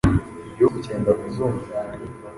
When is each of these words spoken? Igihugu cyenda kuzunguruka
Igihugu 0.51 0.77
cyenda 0.85 1.11
kuzunguruka 1.19 1.75